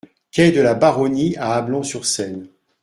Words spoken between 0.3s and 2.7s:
Quai de la Baronnie à Ablon-sur-Seine